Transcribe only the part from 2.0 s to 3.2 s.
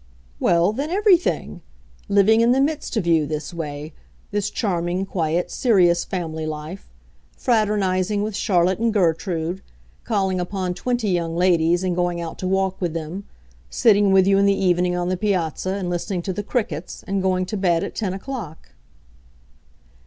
Living in the midst of